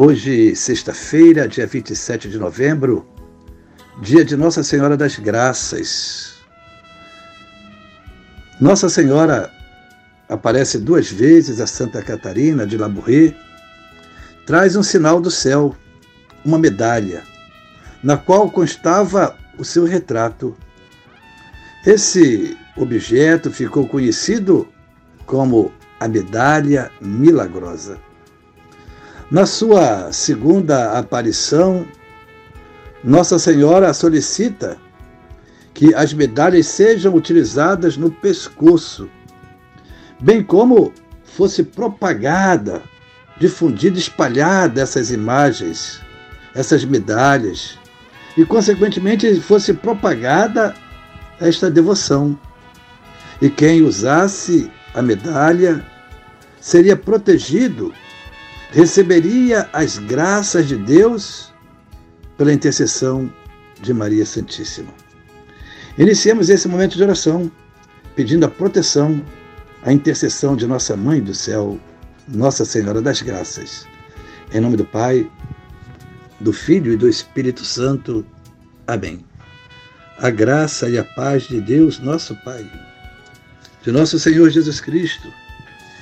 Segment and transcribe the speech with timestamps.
[0.00, 3.04] Hoje, sexta-feira, dia 27 de novembro,
[4.00, 6.34] dia de Nossa Senhora das Graças.
[8.60, 9.50] Nossa Senhora
[10.28, 13.34] aparece duas vezes a Santa Catarina de Labouré,
[14.46, 15.74] traz um sinal do céu,
[16.44, 17.24] uma medalha,
[18.00, 20.56] na qual constava o seu retrato.
[21.84, 24.68] Esse objeto ficou conhecido
[25.26, 27.98] como a Medalha Milagrosa.
[29.30, 31.86] Na sua segunda aparição,
[33.04, 34.78] Nossa Senhora solicita
[35.74, 39.06] que as medalhas sejam utilizadas no pescoço,
[40.18, 42.82] bem como fosse propagada,
[43.38, 46.00] difundida, espalhada essas imagens,
[46.54, 47.78] essas medalhas,
[48.34, 50.74] e consequentemente fosse propagada
[51.38, 52.38] esta devoção.
[53.42, 55.84] E quem usasse a medalha
[56.58, 57.92] seria protegido
[58.70, 61.52] receberia as graças de Deus
[62.36, 63.32] pela intercessão
[63.80, 64.92] de Maria Santíssima.
[65.96, 67.50] Iniciemos esse momento de oração
[68.14, 69.24] pedindo a proteção,
[69.82, 71.78] a intercessão de nossa Mãe do Céu,
[72.28, 73.86] Nossa Senhora das Graças.
[74.52, 75.30] Em nome do Pai,
[76.40, 78.24] do Filho e do Espírito Santo.
[78.86, 79.24] Amém.
[80.18, 82.68] A graça e a paz de Deus, nosso Pai,
[83.82, 85.32] de nosso Senhor Jesus Cristo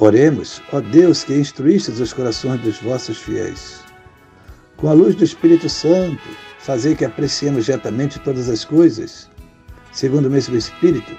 [0.00, 3.80] Oremos, ó Deus, que instruístes os corações dos vossos fiéis.
[4.76, 6.22] Com a luz do Espírito Santo,
[6.60, 9.28] fazei que apreciemos retamente todas as coisas,
[9.90, 11.12] segundo o mesmo Espírito,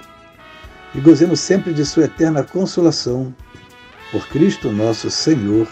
[0.95, 3.35] e gozemos sempre de Sua eterna consolação.
[4.13, 5.67] Por Cristo nosso Senhor.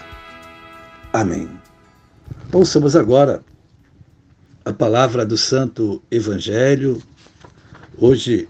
[1.13, 1.49] Amém.
[2.51, 3.41] Ouçamos agora
[4.65, 7.01] a palavra do Santo Evangelho.
[7.97, 8.49] Hoje,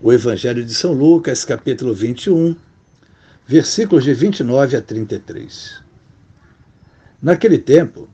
[0.00, 2.56] o Evangelho de São Lucas, capítulo 21
[3.46, 5.82] versículos de 29 a 33.
[7.22, 8.08] Naquele tempo,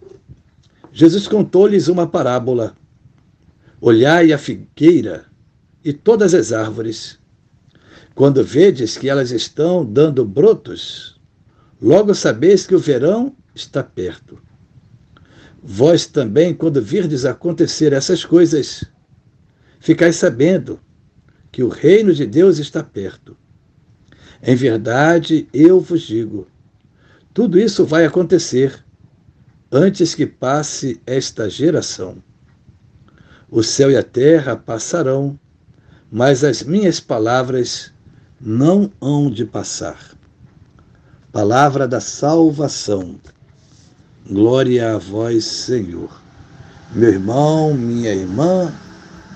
[0.92, 2.76] Jesus contou-lhes uma parábola.
[3.80, 5.26] Olhai a figueira
[5.84, 7.18] e todas as árvores.
[8.14, 11.18] Quando vedes que elas estão dando brotos,
[11.80, 14.38] logo sabeis que o verão está perto.
[15.62, 18.84] Vós também, quando virdes acontecer essas coisas,
[19.78, 20.80] ficais sabendo
[21.52, 23.36] que o reino de Deus está perto.
[24.42, 26.46] Em verdade, eu vos digo:
[27.34, 28.82] tudo isso vai acontecer
[29.70, 32.16] antes que passe esta geração.
[33.50, 35.38] O céu e a terra passarão,
[36.10, 37.92] mas as minhas palavras
[38.40, 40.16] não hão de passar.
[41.30, 43.20] Palavra da salvação.
[44.28, 46.20] Glória a vós, Senhor.
[46.92, 48.72] Meu irmão, minha irmã,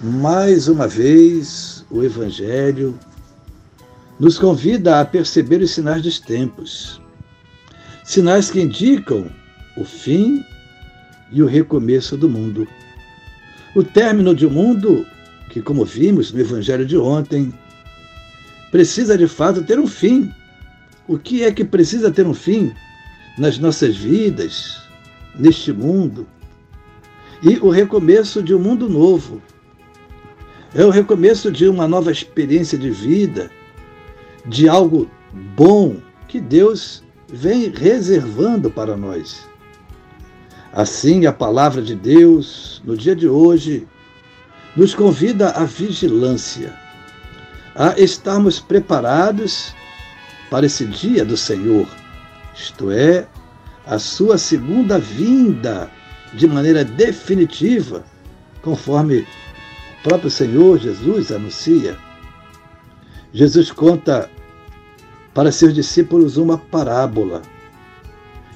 [0.03, 2.98] mais uma vez o Evangelho
[4.19, 7.00] nos convida a perceber os sinais dos tempos.
[8.04, 9.30] Sinais que indicam
[9.76, 10.44] o fim
[11.32, 12.69] e o recomeço do mundo.
[13.75, 15.06] O término de um mundo
[15.50, 17.52] que, como vimos no Evangelho de ontem,
[18.70, 20.31] precisa de fato ter um fim.
[21.08, 22.72] O que é que precisa ter um fim
[23.36, 24.81] nas nossas vidas,
[25.34, 26.26] neste mundo?
[27.43, 29.43] E o recomeço de um mundo novo.
[30.75, 33.50] É o recomeço de uma nova experiência de vida
[34.46, 35.11] de algo
[35.56, 35.96] bom
[36.29, 39.49] que Deus vem reservando para nós.
[40.73, 43.87] Assim, a palavra de Deus, no dia de hoje,
[44.76, 46.75] nos convida à vigilância,
[47.75, 49.75] a estarmos preparados
[50.50, 51.88] para esse dia do Senhor,
[52.55, 53.26] isto é,
[53.87, 55.91] a sua segunda vinda
[56.32, 58.05] de maneira definitiva,
[58.62, 59.26] conforme o
[60.02, 61.96] próprio Senhor Jesus anuncia.
[63.32, 64.31] Jesus conta
[65.34, 67.42] para seus discípulos uma parábola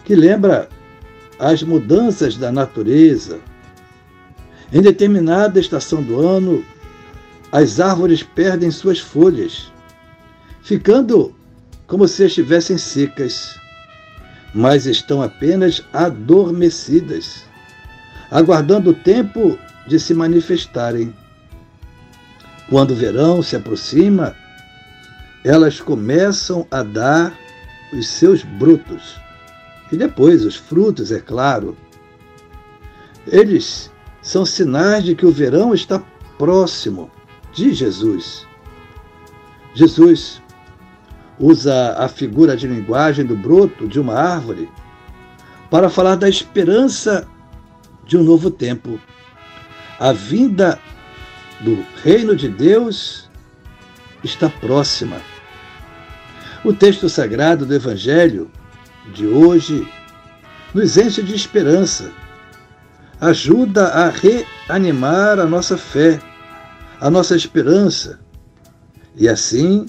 [0.04, 0.68] que lembra
[1.38, 3.38] as mudanças da natureza,
[4.70, 6.62] Em determinada estação do ano,
[7.50, 9.72] as árvores perdem suas folhas,
[10.62, 11.34] ficando
[11.86, 13.58] como se estivessem secas,
[14.54, 17.44] mas estão apenas adormecidas,
[18.30, 21.14] aguardando o tempo de se manifestarem.
[22.68, 24.36] Quando o verão se aproxima,
[25.44, 27.38] elas começam a dar
[27.92, 29.18] os seus brutos.
[29.90, 31.76] E depois os frutos, é claro.
[33.26, 33.90] Eles
[34.20, 36.02] são sinais de que o verão está
[36.36, 37.10] próximo
[37.52, 38.46] de Jesus.
[39.74, 40.42] Jesus
[41.38, 44.68] usa a figura de linguagem do broto de uma árvore
[45.70, 47.28] para falar da esperança
[48.04, 48.98] de um novo tempo.
[49.98, 50.78] A vinda
[51.60, 53.27] do reino de Deus
[54.22, 55.16] está próxima.
[56.64, 58.50] O texto sagrado do Evangelho
[59.14, 59.86] de hoje
[60.74, 62.12] nos enche de esperança,
[63.20, 66.20] ajuda a reanimar a nossa fé,
[67.00, 68.20] a nossa esperança,
[69.16, 69.86] e assim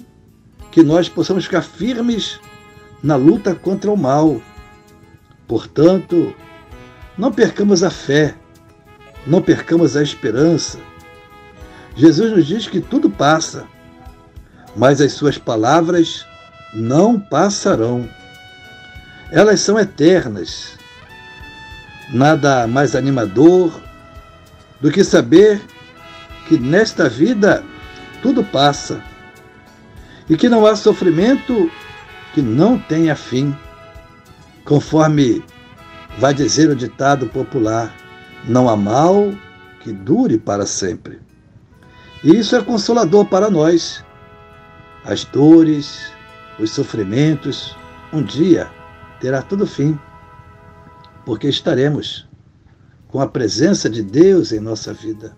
[0.72, 2.40] que nós possamos ficar firmes
[3.02, 4.42] na luta contra o mal.
[5.48, 6.34] Portanto,
[7.18, 8.36] não percamos a fé,
[9.26, 10.80] não percamos a esperança.
[11.96, 13.68] Jesus nos diz que tudo passa,
[14.76, 16.26] mas as suas palavras
[16.74, 18.08] não passarão.
[19.32, 20.78] Elas são eternas.
[22.12, 23.72] Nada mais animador
[24.82, 25.62] do que saber
[26.48, 27.64] que nesta vida
[28.22, 29.02] tudo passa
[30.28, 31.70] e que não há sofrimento
[32.34, 33.56] que não tenha fim.
[34.66, 35.44] Conforme
[36.18, 37.94] vai dizer o ditado popular,
[38.46, 39.32] não há mal
[39.82, 41.20] que dure para sempre.
[42.24, 44.04] E isso é consolador para nós.
[45.04, 46.12] As dores,
[46.60, 47.76] os sofrimentos,
[48.12, 48.70] um dia
[49.20, 49.98] terá tudo fim,
[51.26, 52.28] porque estaremos
[53.08, 55.36] com a presença de Deus em nossa vida.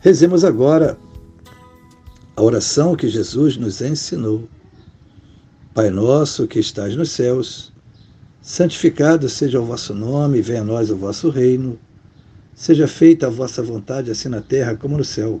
[0.00, 0.98] Rezemos agora
[2.36, 4.48] a oração que Jesus nos ensinou.
[5.74, 7.72] Pai nosso que estás nos céus,
[8.40, 11.78] santificado seja o vosso nome, venha a nós o vosso reino.
[12.54, 15.40] Seja feita a vossa vontade, assim na terra como no céu.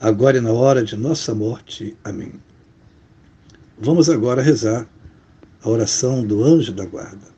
[0.00, 1.96] agora e na hora de nossa morte.
[2.04, 2.32] Amém.
[3.78, 4.88] Vamos agora rezar
[5.62, 7.34] a oração do anjo da guarda.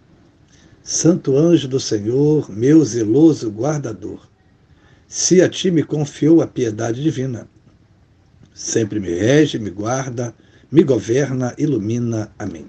[0.82, 4.28] Santo anjo do Senhor, meu zeloso guardador,
[5.08, 7.48] se a ti me confiou a piedade divina,
[8.54, 10.34] sempre me rege, me guarda,
[10.70, 12.30] me governa, ilumina.
[12.38, 12.66] Amém.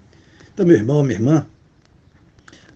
[0.53, 1.45] Então, meu irmão, minha irmã,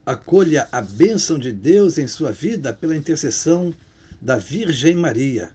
[0.05, 3.73] acolha a bênção de Deus em sua vida pela intercessão
[4.21, 5.51] da Virgem Maria,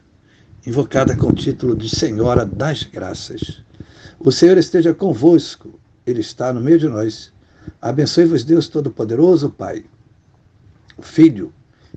[0.66, 3.62] invocada com o título de Senhora das Graças.
[4.18, 7.32] O Senhor esteja convosco, Ele está no meio de nós.
[7.80, 9.84] Abençoe-vos, Deus Todo-Poderoso, Pai,
[10.96, 11.52] o Filho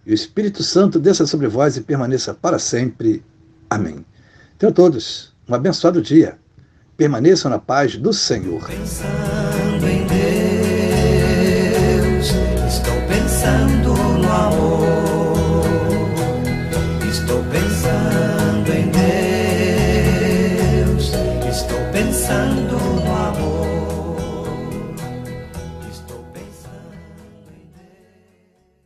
[0.05, 3.23] e o Espírito Santo desça sobre vós e permaneça para sempre.
[3.69, 4.05] Amém.
[4.57, 6.37] Tenham todos um abençoado dia.
[6.95, 8.67] Permaneçam na paz do Senhor.